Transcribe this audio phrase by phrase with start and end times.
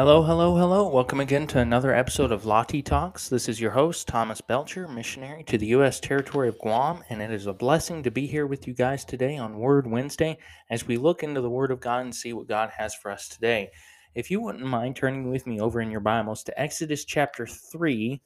[0.00, 0.88] Hello, hello, hello.
[0.88, 3.28] Welcome again to another episode of Lottie Talks.
[3.28, 6.00] This is your host, Thomas Belcher, missionary to the U.S.
[6.00, 9.36] territory of Guam, and it is a blessing to be here with you guys today
[9.36, 10.38] on Word Wednesday
[10.70, 13.28] as we look into the Word of God and see what God has for us
[13.28, 13.70] today.
[14.14, 18.22] If you wouldn't mind turning with me over in your Bibles to Exodus chapter 3,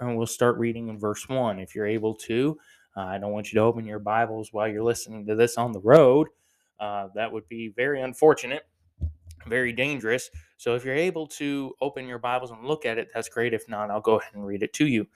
[0.00, 1.60] and we'll start reading in verse 1.
[1.60, 2.58] If you're able to,
[2.96, 5.70] uh, I don't want you to open your Bibles while you're listening to this on
[5.70, 6.26] the road.
[6.80, 8.64] Uh, that would be very unfortunate
[9.46, 10.30] very dangerous.
[10.56, 13.54] So if you're able to open your Bibles and look at it, that's great.
[13.54, 15.06] If not, I'll go ahead and read it to you.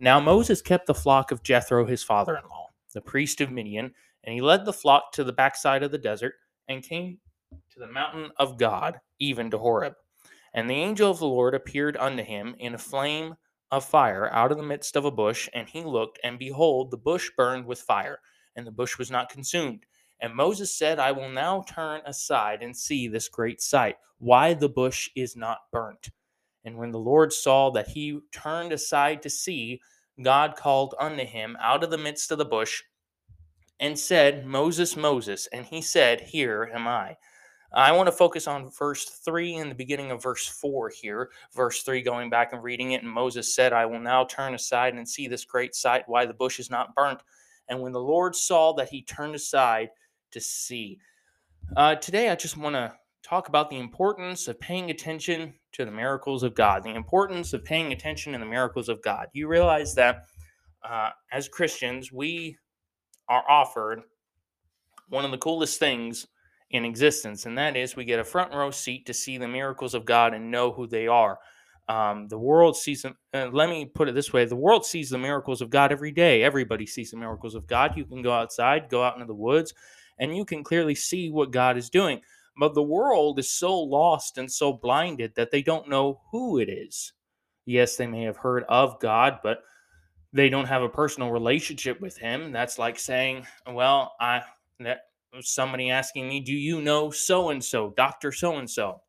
[0.00, 3.92] Now Moses kept the flock of Jethro, his father in law, the priest of Midian,
[4.24, 6.34] and he led the flock to the backside of the desert
[6.68, 7.18] and came
[7.72, 9.94] to the mountain of God, even to Horeb.
[10.54, 13.34] And the angel of the Lord appeared unto him in a flame
[13.70, 16.96] of fire out of the midst of a bush, and he looked, and behold, the
[16.96, 18.20] bush burned with fire,
[18.56, 19.84] and the bush was not consumed.
[20.20, 24.68] And Moses said, I will now turn aside and see this great sight, why the
[24.68, 26.10] bush is not burnt.
[26.64, 29.80] And when the Lord saw that he turned aside to see,
[30.22, 32.82] God called unto him out of the midst of the bush
[33.80, 35.46] and said, Moses, Moses.
[35.52, 37.16] And he said, Here am I.
[37.72, 41.30] I want to focus on verse 3 and the beginning of verse 4 here.
[41.54, 43.02] Verse 3, going back and reading it.
[43.02, 46.34] And Moses said, I will now turn aside and see this great sight, why the
[46.34, 47.20] bush is not burnt.
[47.68, 49.90] And when the Lord saw that he turned aside,
[50.32, 50.98] to see.
[51.76, 55.90] Uh, today, I just want to talk about the importance of paying attention to the
[55.90, 59.26] miracles of God, the importance of paying attention to the miracles of God.
[59.32, 60.24] You realize that
[60.82, 62.56] uh, as Christians, we
[63.28, 64.02] are offered
[65.08, 66.26] one of the coolest things
[66.70, 69.94] in existence, and that is we get a front row seat to see the miracles
[69.94, 71.38] of God and know who they are.
[71.88, 73.16] Um, the world sees them.
[73.32, 76.12] Uh, let me put it this way: the world sees the miracles of God every
[76.12, 76.42] day.
[76.42, 77.96] Everybody sees the miracles of God.
[77.96, 79.72] You can go outside, go out into the woods,
[80.18, 82.20] and you can clearly see what God is doing.
[82.58, 86.68] But the world is so lost and so blinded that they don't know who it
[86.68, 87.12] is.
[87.66, 89.62] Yes, they may have heard of God, but
[90.32, 92.52] they don't have a personal relationship with him.
[92.52, 94.42] That's like saying, well, I
[94.80, 95.02] that
[95.40, 98.32] somebody asking me, "Do you know so and so, Dr.
[98.32, 99.02] so and so?"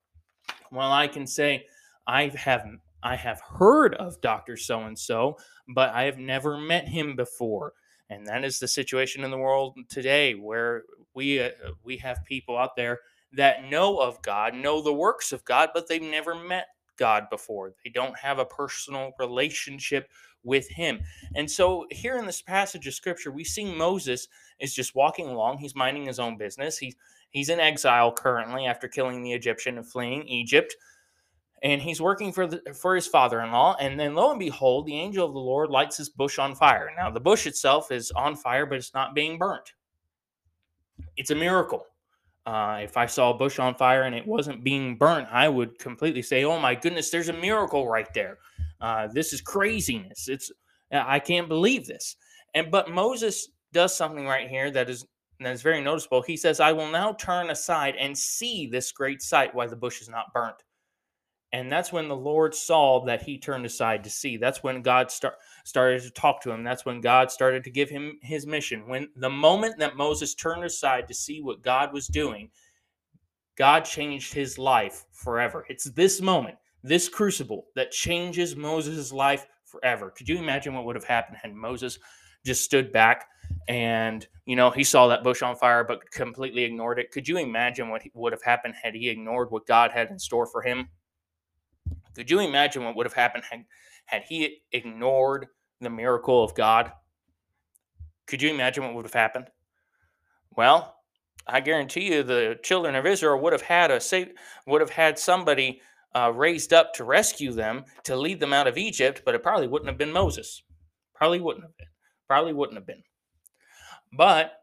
[0.71, 1.65] Well, I can say
[2.07, 2.65] I have
[3.01, 4.57] I have heard of Dr.
[4.57, 5.37] so and so,
[5.73, 7.73] but I have never met him before.
[8.09, 10.83] And that is the situation in the world today where
[11.13, 11.49] we uh,
[11.83, 12.99] we have people out there
[13.33, 17.73] that know of God, know the works of God, but they've never met God before.
[17.83, 20.09] They don't have a personal relationship
[20.43, 20.99] with him.
[21.35, 24.27] And so here in this passage of scripture, we see Moses
[24.59, 25.57] is just walking along.
[25.57, 26.77] He's minding his own business.
[26.77, 26.95] He's
[27.31, 30.75] he's in exile currently after killing the Egyptian and fleeing Egypt
[31.61, 35.25] and he's working for the, for his father-in-law and then lo and behold the angel
[35.25, 36.91] of the lord lights this bush on fire.
[36.97, 39.73] Now the bush itself is on fire but it's not being burnt.
[41.17, 41.85] It's a miracle.
[42.45, 45.77] Uh, if i saw a bush on fire and it wasn't being burnt i would
[45.77, 48.37] completely say oh my goodness there's a miracle right there.
[48.81, 50.29] Uh, this is craziness.
[50.29, 50.51] It's
[50.91, 52.15] i can't believe this.
[52.53, 55.05] And but moses does something right here that is
[55.41, 56.21] that is very noticeable.
[56.21, 60.01] He says i will now turn aside and see this great sight why the bush
[60.01, 60.55] is not burnt
[61.51, 64.37] and that's when the Lord saw that he turned aside to see.
[64.37, 66.63] That's when God start, started to talk to him.
[66.63, 68.87] That's when God started to give him his mission.
[68.87, 72.51] When the moment that Moses turned aside to see what God was doing,
[73.57, 75.65] God changed his life forever.
[75.69, 80.11] It's this moment, this crucible, that changes Moses' life forever.
[80.11, 81.97] Could you imagine what would have happened had Moses
[82.45, 83.27] just stood back
[83.67, 87.11] and, you know, he saw that bush on fire but completely ignored it?
[87.11, 90.45] Could you imagine what would have happened had he ignored what God had in store
[90.45, 90.87] for him?
[92.19, 93.63] Could you imagine what would have happened had,
[94.03, 95.47] had he ignored
[95.79, 96.91] the miracle of God?
[98.27, 99.45] Could you imagine what would have happened?
[100.57, 100.97] Well,
[101.47, 104.01] I guarantee you, the children of Israel would have had a
[104.67, 105.79] would have had somebody
[106.13, 109.69] uh, raised up to rescue them, to lead them out of Egypt, but it probably
[109.69, 110.61] wouldn't have been Moses.
[111.15, 111.87] Probably wouldn't have been.
[112.27, 113.03] Probably wouldn't have been.
[114.11, 114.61] But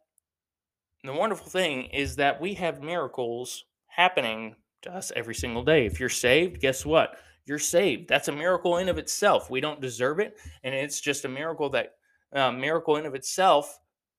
[1.04, 5.86] the wonderful thing is that we have miracles happening to us every single day.
[5.86, 7.16] If you're saved, guess what?
[7.46, 8.08] You're saved.
[8.08, 9.50] That's a miracle in of itself.
[9.50, 11.94] We don't deserve it, and it's just a miracle that
[12.32, 13.78] uh, miracle in of itself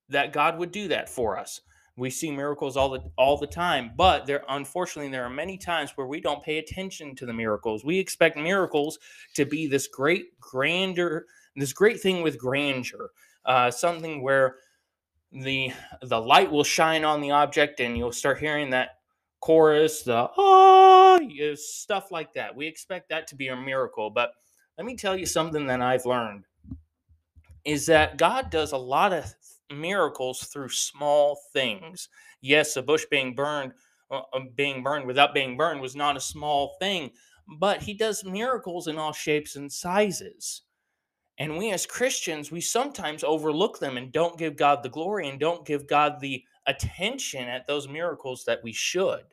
[0.09, 1.61] that God would do that for us.
[1.97, 5.91] We see miracles all the all the time, but there unfortunately there are many times
[5.95, 7.83] where we don't pay attention to the miracles.
[7.83, 8.99] We expect miracles
[9.33, 11.25] to be this great grandeur,
[11.55, 13.09] this great thing with grandeur,
[13.45, 14.57] uh, something where
[15.31, 18.99] the the light will shine on the object and you'll start hearing that
[19.39, 20.29] chorus, the
[21.55, 22.55] stuff like that.
[22.55, 24.09] We expect that to be a miracle.
[24.09, 24.31] But
[24.77, 26.45] let me tell you something that I've learned
[27.65, 29.33] is that God does a lot of
[29.71, 32.09] miracles through small things.
[32.41, 33.73] Yes, a bush being burned,
[34.09, 37.11] uh, uh, being burned without being burned was not a small thing,
[37.59, 40.61] but he does miracles in all shapes and sizes.
[41.39, 45.39] And we as Christians, we sometimes overlook them and don't give God the glory and
[45.39, 49.23] don't give God the attention at those miracles that we should.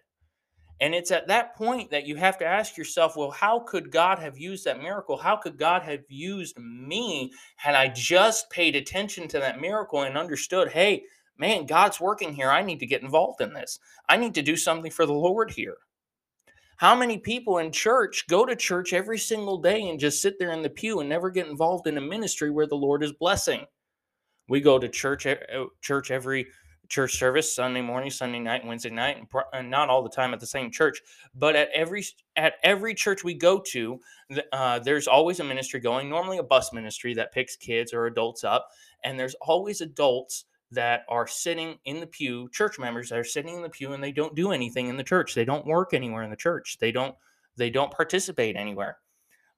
[0.80, 4.18] And it's at that point that you have to ask yourself, well, how could God
[4.18, 5.16] have used that miracle?
[5.16, 10.18] How could God have used me had I just paid attention to that miracle and
[10.18, 11.04] understood, hey,
[11.38, 12.50] man, God's working here.
[12.50, 13.78] I need to get involved in this.
[14.08, 15.76] I need to do something for the Lord here.
[16.76, 20.52] How many people in church go to church every single day and just sit there
[20.52, 23.64] in the pew and never get involved in a ministry where the Lord is blessing?
[24.48, 25.26] We go to church
[25.80, 26.48] church every
[26.88, 30.46] church service Sunday morning, Sunday night, Wednesday night, and, not all the time at the
[30.46, 31.00] same church,
[31.34, 32.04] but at every
[32.36, 34.00] at every church we go to,
[34.52, 36.08] uh, there's always a ministry going.
[36.08, 38.68] Normally, a bus ministry that picks kids or adults up,
[39.02, 43.54] and there's always adults that are sitting in the pew, church members that are sitting
[43.54, 45.34] in the pew, and they don't do anything in the church.
[45.34, 46.78] They don't work anywhere in the church.
[46.78, 47.14] They don't
[47.56, 48.98] they don't participate anywhere.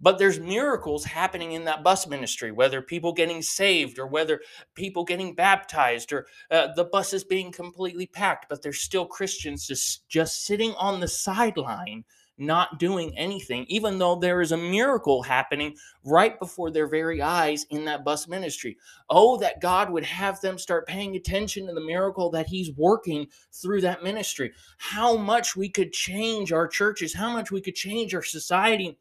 [0.01, 4.41] But there's miracles happening in that bus ministry, whether people getting saved or whether
[4.75, 9.67] people getting baptized or uh, the bus is being completely packed, but there's still Christians
[9.67, 12.05] just, just sitting on the sideline,
[12.39, 17.65] not doing anything, even though there is a miracle happening right before their very eyes
[17.71, 18.77] in that bus ministry.
[19.09, 23.29] Oh, that God would have them start paying attention to the miracle that He's working
[23.53, 24.53] through that ministry.
[24.77, 28.99] How much we could change our churches, how much we could change our society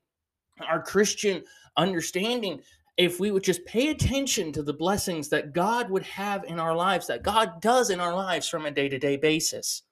[0.61, 1.43] our Christian
[1.77, 2.61] understanding
[2.97, 6.75] if we would just pay attention to the blessings that God would have in our
[6.75, 9.83] lives, that God does in our lives from a day to day basis.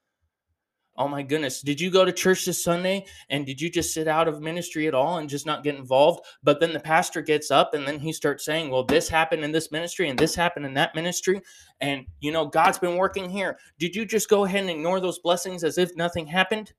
[0.95, 1.61] Oh my goodness.
[1.61, 4.87] Did you go to church this Sunday and did you just sit out of ministry
[4.87, 6.23] at all and just not get involved?
[6.43, 9.51] But then the pastor gets up and then he starts saying, Well, this happened in
[9.51, 11.41] this ministry and this happened in that ministry.
[11.81, 13.57] And, you know, God's been working here.
[13.79, 16.73] Did you just go ahead and ignore those blessings as if nothing happened?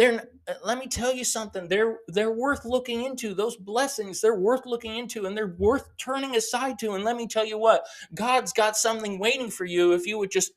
[0.00, 4.40] They're uh, let me tell you something they're they're worth looking into those blessings they're
[4.40, 7.84] worth looking into and they're worth turning aside to and let me tell you what
[8.14, 10.52] god's got something waiting for you if you would just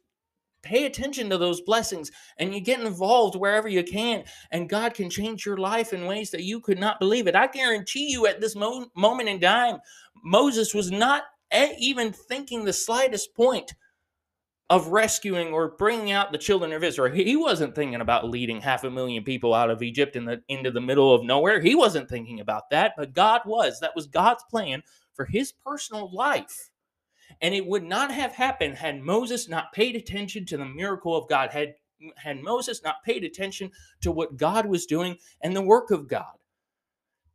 [0.62, 5.10] pay attention to those blessings and you get involved wherever you can and god can
[5.10, 7.36] change your life in ways that you could not believe it.
[7.36, 9.80] I guarantee you at this mo- moment in time
[10.24, 11.24] moses was not
[11.78, 13.74] even thinking the slightest point
[14.74, 17.14] of rescuing or bringing out the children of Israel.
[17.14, 20.72] He wasn't thinking about leading half a million people out of Egypt in the into
[20.72, 21.62] the middle of nowhere.
[21.62, 23.80] He wasn't thinking about that, but God was.
[23.80, 24.82] That was God's plan
[25.14, 26.72] for his personal life.
[27.40, 31.30] And it would not have happened had Moses not paid attention to the miracle of
[31.30, 31.76] God, had
[32.16, 33.70] had Moses not paid attention
[34.02, 36.34] to what God was doing and the work of God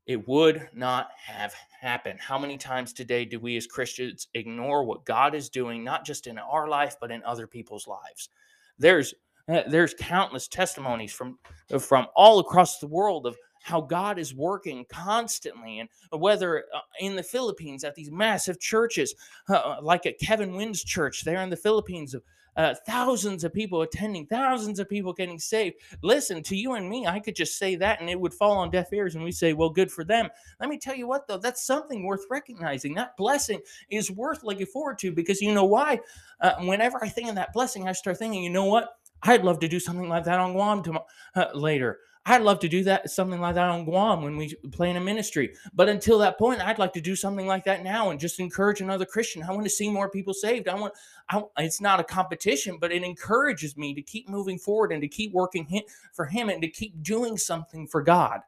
[0.09, 2.19] it would not have happened.
[2.19, 6.27] How many times today do we as Christians ignore what God is doing, not just
[6.27, 8.31] in our life, but in other people's lives?
[8.79, 9.15] There's
[9.49, 11.39] eh, there's countless testimonies from
[11.79, 17.15] from all across the world of how God is working constantly, and whether uh, in
[17.15, 19.15] the Philippines at these massive churches,
[19.51, 22.15] uh, like at Kevin Wynn's church there in the Philippines,
[22.57, 25.77] uh, thousands of people attending, thousands of people getting saved.
[26.03, 28.71] Listen, to you and me, I could just say that and it would fall on
[28.71, 30.29] deaf ears and we say, well, good for them.
[30.61, 32.95] Let me tell you what, though, that's something worth recognizing.
[32.95, 36.01] That blessing is worth looking forward to because you know why?
[36.41, 38.95] Uh, whenever I think of that blessing, I start thinking, you know what?
[39.23, 41.99] I'd love to do something like that on Guam tomorrow, uh, later.
[42.29, 45.01] I'd love to do that something like that on Guam when we play in a
[45.01, 45.55] ministry.
[45.73, 48.83] But until that point, I'd like to do something like that now and just encourage
[48.83, 49.43] another Christian.
[49.43, 50.69] I want to see more people saved.
[50.69, 50.93] I want.
[51.31, 55.09] I, it's not a competition, but it encourages me to keep moving forward and to
[55.09, 55.83] keep working
[56.13, 58.41] for Him and to keep doing something for God.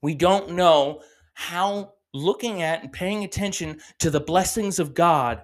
[0.00, 1.02] We don't know
[1.34, 5.42] how looking at and paying attention to the blessings of God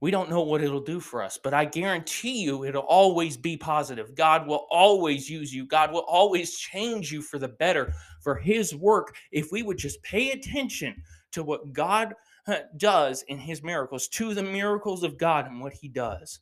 [0.00, 3.56] we don't know what it'll do for us, but I guarantee you it'll always be
[3.56, 4.14] positive.
[4.14, 5.66] God will always use you.
[5.66, 10.02] God will always change you for the better for His work if we would just
[10.02, 12.14] pay attention to what God
[12.76, 16.40] does in His miracles, to the miracles of God and what He does.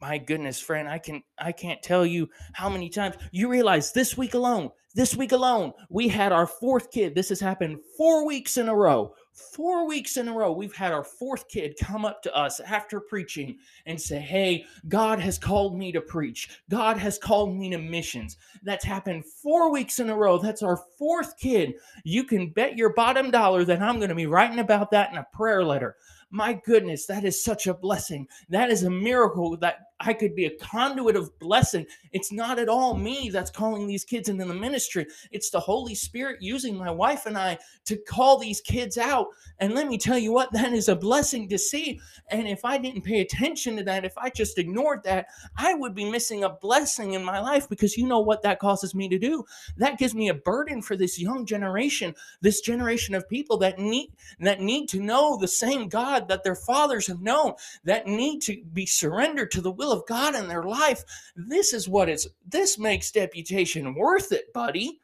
[0.00, 4.16] My goodness, friend, I can I can't tell you how many times you realize this
[4.16, 7.14] week alone, this week alone, we had our fourth kid.
[7.14, 10.92] This has happened four weeks in a row Four weeks in a row, we've had
[10.92, 15.76] our fourth kid come up to us after preaching and say, Hey, God has called
[15.76, 16.60] me to preach.
[16.70, 18.36] God has called me to missions.
[18.62, 20.38] That's happened four weeks in a row.
[20.38, 21.74] That's our fourth kid.
[22.04, 25.18] You can bet your bottom dollar that I'm going to be writing about that in
[25.18, 25.96] a prayer letter.
[26.30, 28.28] My goodness, that is such a blessing.
[28.48, 31.86] That is a miracle that I could be a conduit of blessing.
[32.12, 35.06] It's not at all me that's calling these kids into the ministry.
[35.30, 39.28] It's the Holy Spirit using my wife and I to call these kids out.
[39.58, 42.00] And let me tell you what, that is a blessing to see.
[42.28, 45.94] And if I didn't pay attention to that, if I just ignored that, I would
[45.94, 49.18] be missing a blessing in my life because you know what that causes me to
[49.18, 49.44] do?
[49.76, 54.12] That gives me a burden for this young generation, this generation of people that need
[54.40, 58.62] that need to know the same God that their fathers have known, that need to
[58.72, 61.02] be surrendered to the will of God in their life.
[61.36, 65.00] This is what it's this makes deputation worth it, buddy.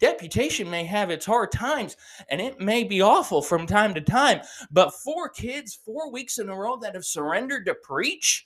[0.00, 1.96] Deputation may have its hard times
[2.28, 6.48] and it may be awful from time to time, but four kids, four weeks in
[6.48, 8.44] a row that have surrendered to preach,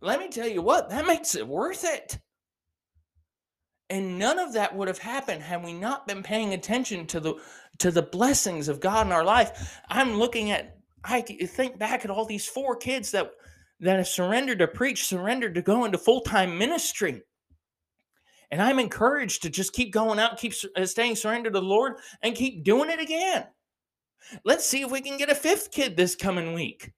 [0.00, 2.18] let me tell you what, that makes it worth it.
[3.88, 7.34] And none of that would have happened had we not been paying attention to the
[7.78, 9.78] to the blessings of God in our life.
[9.88, 13.32] I'm looking at I think back at all these four kids that
[13.80, 17.22] that have surrendered to preach, surrendered to go into full-time ministry.
[18.50, 21.94] And I'm encouraged to just keep going out, keep uh, staying surrendered to the Lord
[22.22, 23.46] and keep doing it again.
[24.44, 26.92] Let's see if we can get a fifth kid this coming week.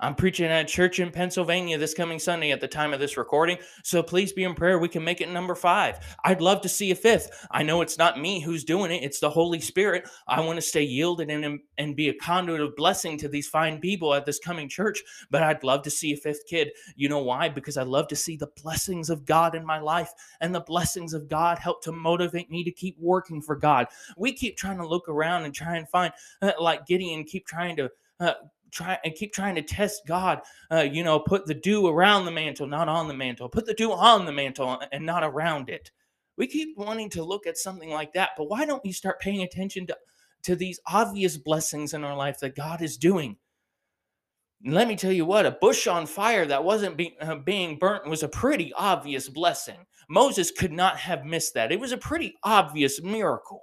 [0.00, 3.18] I'm preaching at a church in Pennsylvania this coming Sunday at the time of this
[3.18, 3.58] recording.
[3.84, 4.78] So please be in prayer.
[4.78, 6.16] We can make it number five.
[6.24, 7.46] I'd love to see a fifth.
[7.50, 10.08] I know it's not me who's doing it, it's the Holy Spirit.
[10.26, 13.78] I want to stay yielded and, and be a conduit of blessing to these fine
[13.78, 15.02] people at this coming church.
[15.30, 16.70] But I'd love to see a fifth kid.
[16.96, 17.50] You know why?
[17.50, 20.12] Because I love to see the blessings of God in my life.
[20.40, 23.86] And the blessings of God help to motivate me to keep working for God.
[24.16, 27.76] We keep trying to look around and try and find, uh, like Gideon, keep trying
[27.76, 27.90] to.
[28.18, 28.34] Uh,
[28.70, 30.40] try and keep trying to test God.
[30.70, 33.48] Uh, you know, put the dew around the mantle, not on the mantle.
[33.48, 35.90] Put the dew on the mantle and not around it.
[36.36, 39.42] We keep wanting to look at something like that, but why don't we start paying
[39.42, 39.96] attention to,
[40.44, 43.36] to these obvious blessings in our life that God is doing?
[44.64, 48.06] let me tell you what, a bush on fire that wasn't be, uh, being burnt
[48.06, 49.86] was a pretty obvious blessing.
[50.08, 51.72] Moses could not have missed that.
[51.72, 53.62] It was a pretty obvious miracle.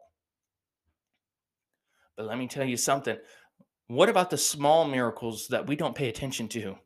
[2.15, 3.17] But let me tell you something
[3.87, 6.77] what about the small miracles that we don't pay attention to?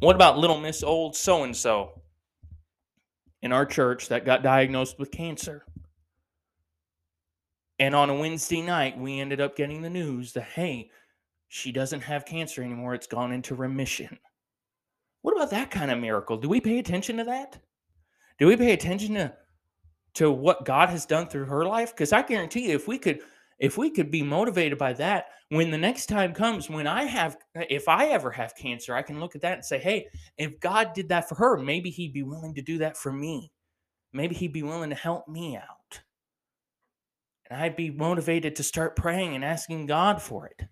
[0.00, 2.00] What about little Miss Old so and so
[3.42, 5.64] in our church that got diagnosed with cancer?
[7.78, 10.90] And on a Wednesday night, we ended up getting the news that, hey,
[11.48, 12.94] she doesn't have cancer anymore.
[12.94, 14.18] It's gone into remission.
[15.22, 16.36] What about that kind of miracle?
[16.36, 17.58] Do we pay attention to that?
[18.38, 19.34] Do we pay attention to,
[20.14, 21.94] to what God has done through her life?
[21.94, 23.20] Because I guarantee you, if we could
[23.60, 27.36] if we could be motivated by that when the next time comes when i have
[27.56, 30.06] uh, if i ever have cancer i can look at that and say hey
[30.38, 33.52] if god did that for her maybe he'd be willing to do that for me.
[34.12, 36.02] Maybe he'd be willing to help me out.
[37.48, 40.66] And i'd be motivated to start praying and asking god for it.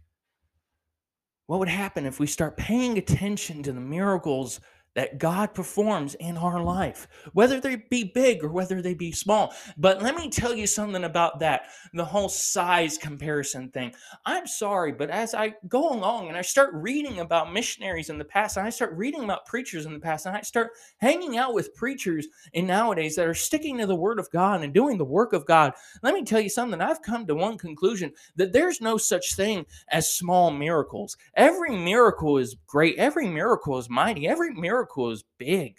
[1.46, 4.60] What would happen if we start paying attention to the miracles
[4.98, 9.54] that God performs in our life, whether they be big or whether they be small.
[9.76, 13.94] But let me tell you something about that the whole size comparison thing.
[14.26, 18.24] I'm sorry, but as I go along and I start reading about missionaries in the
[18.24, 21.54] past, and I start reading about preachers in the past, and I start hanging out
[21.54, 25.04] with preachers in nowadays that are sticking to the word of God and doing the
[25.04, 26.80] work of God, let me tell you something.
[26.80, 31.16] I've come to one conclusion that there's no such thing as small miracles.
[31.36, 35.76] Every miracle is great, every miracle is mighty, every miracle miracle is big.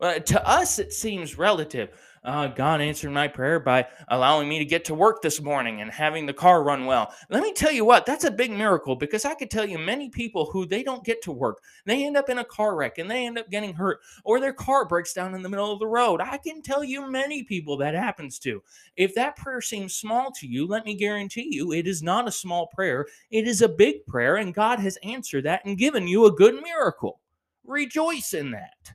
[0.00, 1.90] Uh, to us, it seems relative.
[2.22, 5.90] Uh, God answered my prayer by allowing me to get to work this morning and
[5.90, 7.12] having the car run well.
[7.30, 10.08] Let me tell you what, that's a big miracle because I could tell you many
[10.08, 11.60] people who they don't get to work.
[11.84, 14.52] They end up in a car wreck and they end up getting hurt, or their
[14.52, 16.20] car breaks down in the middle of the road.
[16.20, 18.62] I can tell you many people that happens to.
[18.96, 22.32] If that prayer seems small to you, let me guarantee you it is not a
[22.32, 23.06] small prayer.
[23.30, 26.62] It is a big prayer, and God has answered that and given you a good
[26.62, 27.20] miracle.
[27.68, 28.94] Rejoice in that.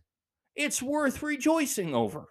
[0.55, 2.25] It's worth rejoicing over.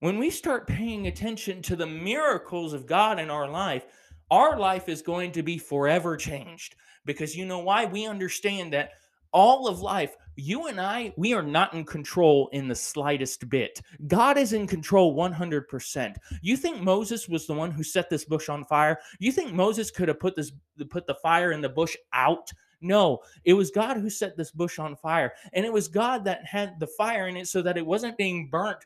[0.00, 3.86] When we start paying attention to the miracles of God in our life,
[4.30, 6.76] our life is going to be forever changed.
[7.06, 7.86] Because you know why?
[7.86, 8.90] We understand that
[9.32, 13.80] all of life, you and I, we are not in control in the slightest bit.
[14.06, 16.14] God is in control 100%.
[16.42, 18.98] You think Moses was the one who set this bush on fire?
[19.20, 20.52] You think Moses could have put this
[20.90, 22.52] put the fire in the bush out
[22.86, 25.32] no, it was God who set this bush on fire.
[25.52, 28.48] And it was God that had the fire in it so that it wasn't being
[28.50, 28.84] burnt,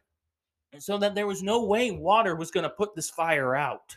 [0.73, 3.97] and so that there was no way water was going to put this fire out.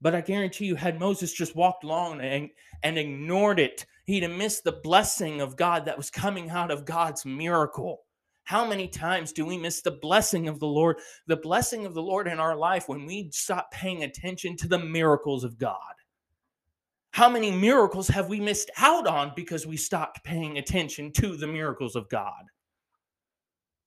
[0.00, 2.48] But I guarantee you, had Moses just walked along and,
[2.82, 6.86] and ignored it, he'd have missed the blessing of God that was coming out of
[6.86, 8.00] God's miracle.
[8.44, 12.02] How many times do we miss the blessing of the Lord, the blessing of the
[12.02, 15.76] Lord in our life when we stop paying attention to the miracles of God?
[17.12, 21.46] How many miracles have we missed out on because we stopped paying attention to the
[21.46, 22.44] miracles of God?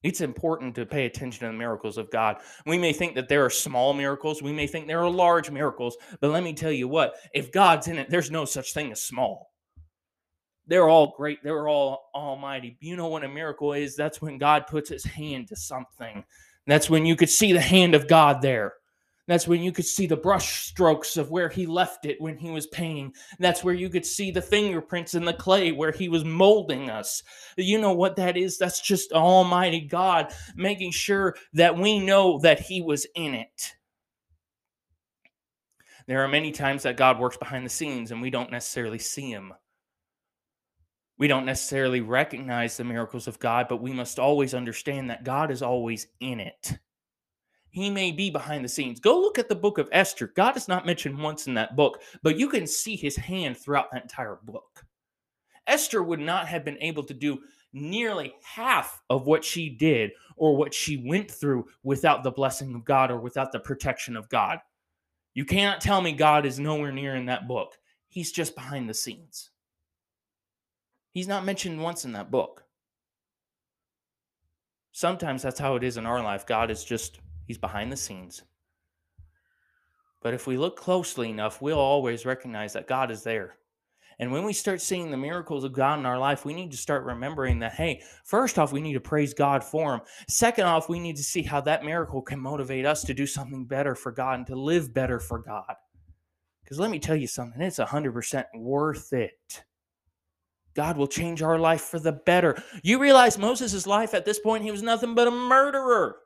[0.03, 2.37] It's important to pay attention to the miracles of God.
[2.65, 5.95] We may think that there are small miracles, we may think there are large miracles,
[6.19, 9.01] but let me tell you what if God's in it, there's no such thing as
[9.01, 9.51] small.
[10.67, 12.77] They're all great, they're all almighty.
[12.81, 13.95] You know what a miracle is?
[13.95, 16.23] That's when God puts his hand to something.
[16.67, 18.73] That's when you could see the hand of God there.
[19.25, 22.51] That's when you could see the brush strokes of where he left it when he
[22.51, 23.13] was painting.
[23.39, 27.23] That's where you could see the fingerprints in the clay where he was molding us.
[27.55, 28.57] You know what that is?
[28.57, 33.75] That's just Almighty God making sure that we know that he was in it.
[36.05, 39.31] There are many times that God works behind the scenes and we don't necessarily see
[39.31, 39.53] him.
[41.17, 45.49] We don't necessarily recognize the miracles of God, but we must always understand that God
[45.49, 46.77] is always in it.
[47.73, 48.99] He may be behind the scenes.
[48.99, 50.27] Go look at the book of Esther.
[50.35, 53.91] God is not mentioned once in that book, but you can see his hand throughout
[53.91, 54.85] that entire book.
[55.65, 57.39] Esther would not have been able to do
[57.73, 62.85] nearly half of what she did or what she went through without the blessing of
[62.85, 64.59] God or without the protection of God.
[65.33, 67.75] You cannot tell me God is nowhere near in that book.
[68.07, 69.49] He's just behind the scenes.
[71.11, 72.65] He's not mentioned once in that book.
[74.91, 76.45] Sometimes that's how it is in our life.
[76.45, 78.43] God is just He's behind the scenes.
[80.21, 83.57] But if we look closely enough, we'll always recognize that God is there.
[84.19, 86.77] And when we start seeing the miracles of God in our life, we need to
[86.77, 90.01] start remembering that, hey, first off, we need to praise God for Him.
[90.29, 93.65] Second off, we need to see how that miracle can motivate us to do something
[93.65, 95.75] better for God and to live better for God.
[96.63, 99.63] Because let me tell you something, it's 100% worth it.
[100.75, 102.61] God will change our life for the better.
[102.81, 106.17] You realize Moses' life at this point, he was nothing but a murderer.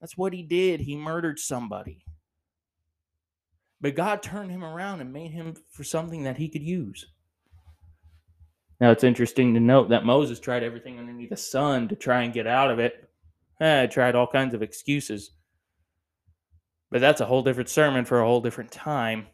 [0.00, 0.80] That's what he did.
[0.80, 2.04] He murdered somebody.
[3.80, 7.06] But God turned him around and made him for something that he could use.
[8.80, 12.34] Now it's interesting to note that Moses tried everything underneath the sun to try and
[12.34, 13.08] get out of it.
[13.60, 15.30] Eh, tried all kinds of excuses.
[16.90, 19.26] But that's a whole different sermon for a whole different time.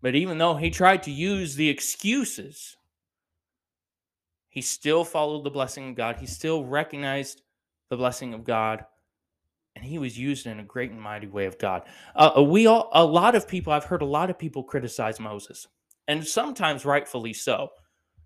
[0.00, 2.76] But even though he tried to use the excuses,
[4.48, 6.16] he still followed the blessing of God.
[6.16, 7.42] He still recognized
[7.90, 8.84] the blessing of God,
[9.74, 11.82] and he was used in a great and mighty way of God.
[12.14, 15.20] Uh, uh, we all, a lot of people, I've heard a lot of people criticize
[15.20, 15.66] Moses,
[16.08, 17.68] and sometimes rightfully so.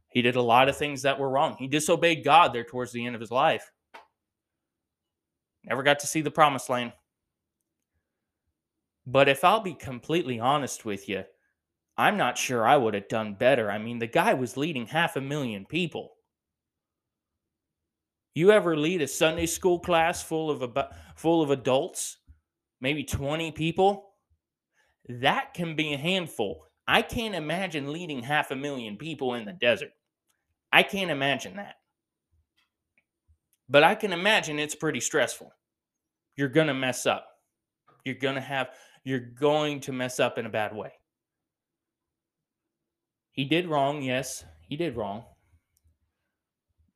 [0.08, 1.56] He did a lot of things that were wrong.
[1.58, 3.70] He disobeyed God there towards the end of his life.
[5.64, 6.92] Never got to see the promised land.
[9.06, 11.24] But if I'll be completely honest with you,
[11.96, 13.70] I'm not sure I would have done better.
[13.70, 16.12] I mean, the guy was leading half a million people.
[18.40, 22.16] You ever lead a Sunday school class full of about, full of adults,
[22.80, 24.14] maybe 20 people?
[25.10, 26.64] That can be a handful.
[26.88, 29.90] I can't imagine leading half a million people in the desert.
[30.72, 31.74] I can't imagine that.
[33.68, 35.52] But I can imagine it's pretty stressful.
[36.34, 37.26] You're going to mess up.
[38.06, 38.70] You're going to have
[39.04, 40.92] you're going to mess up in a bad way.
[43.32, 45.24] He did wrong, yes, he did wrong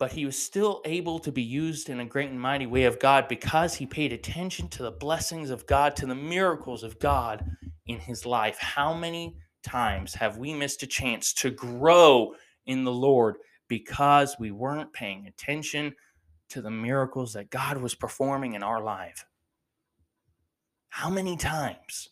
[0.05, 2.99] but he was still able to be used in a great and mighty way of
[2.99, 7.43] God because he paid attention to the blessings of God, to the miracles of God
[7.87, 8.59] in his life.
[8.59, 12.35] How many times have we missed a chance to grow
[12.67, 13.37] in the Lord
[13.67, 15.95] because we weren't paying attention
[16.51, 19.25] to the miracles that God was performing in our life?
[20.91, 22.11] How many times?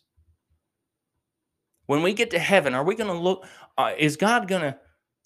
[1.85, 3.45] When we get to heaven, are we going to look?
[3.77, 4.79] Uh, is God going to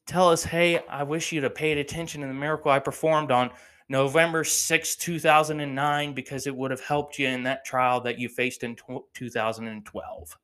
[0.07, 3.51] tell us, hey, I wish you'd have paid attention to the miracle I performed on
[3.89, 8.63] November 6, 2009, because it would have helped you in that trial that you faced
[8.63, 8.75] in
[9.13, 10.37] 2012.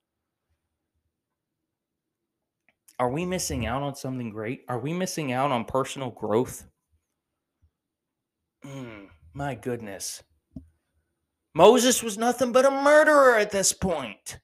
[2.99, 4.61] Are we missing out on something great?
[4.67, 6.65] Are we missing out on personal growth?
[8.65, 10.23] Mm, my goodness.
[11.53, 14.39] Moses was nothing but a murderer at this point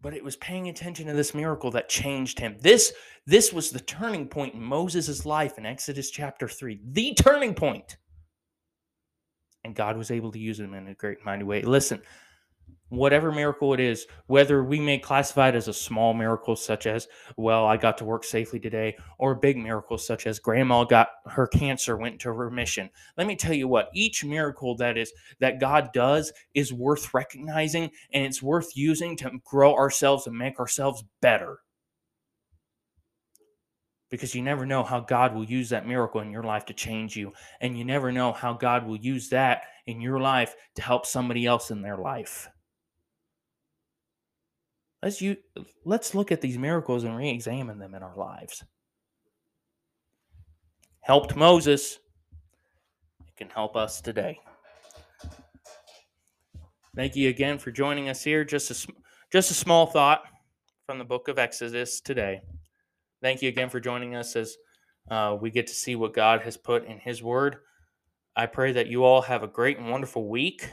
[0.00, 2.56] but it was paying attention to this miracle that changed him.
[2.60, 2.92] This
[3.26, 6.80] this was the turning point in Moses' life in Exodus chapter 3.
[6.92, 7.56] The turning.
[9.62, 11.62] And God was able to use him in a great mighty way.
[11.62, 12.00] Listen,
[12.90, 17.08] whatever miracle it is, whether we may classify it as a small miracle, such as,
[17.36, 21.08] well, I got to work safely today, or a big miracle, such as grandma got
[21.26, 22.90] her cancer went to remission.
[23.16, 27.90] Let me tell you what, each miracle that is that God does is worth recognizing
[28.12, 31.60] and it's worth using to grow ourselves and make ourselves better.
[34.10, 37.16] because you never know how God will use that miracle in your life to change
[37.16, 37.32] you.
[37.60, 41.46] And you never know how God will use that in your life to help somebody
[41.46, 42.48] else in their life.
[45.02, 45.36] Let's you
[45.84, 48.62] let's look at these miracles and re-examine them in our lives.
[51.00, 51.98] Helped Moses.
[53.26, 54.38] It can help us today.
[56.94, 58.44] Thank you again for joining us here.
[58.44, 58.92] Just a
[59.32, 60.22] just a small thought
[60.84, 62.42] from the book of Exodus today.
[63.22, 64.56] Thank you again for joining us as
[65.10, 67.56] uh, we get to see what God has put in His Word.
[68.36, 70.68] I pray that you all have a great and wonderful week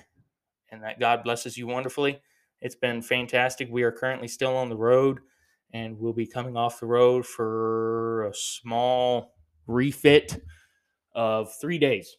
[0.72, 2.20] and that God blesses you wonderfully.
[2.62, 3.70] It's been fantastic.
[3.72, 5.20] We are currently still on the road
[5.74, 9.36] and we'll be coming off the road for a small
[9.68, 10.42] refit
[11.14, 12.16] of three days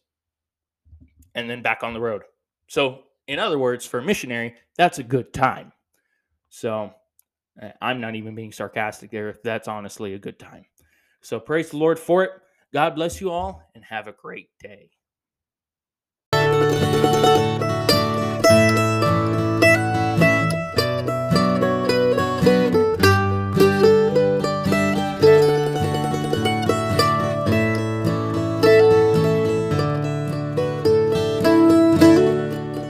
[1.35, 2.23] and then back on the road.
[2.67, 5.71] So, in other words, for a missionary, that's a good time.
[6.49, 6.91] So,
[7.81, 9.35] I'm not even being sarcastic there.
[9.43, 10.65] That's honestly a good time.
[11.21, 12.31] So, praise the Lord for it.
[12.73, 14.91] God bless you all and have a great day.